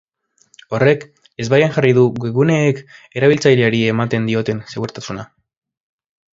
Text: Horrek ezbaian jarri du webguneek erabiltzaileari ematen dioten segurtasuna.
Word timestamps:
Horrek 0.77 1.03
ezbaian 1.45 1.75
jarri 1.75 1.91
du 1.99 2.07
webguneek 2.23 2.81
erabiltzaileari 3.21 3.85
ematen 3.95 4.29
dioten 4.33 4.67
segurtasuna. 4.75 5.31